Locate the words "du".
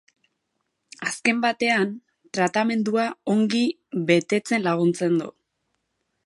5.23-5.31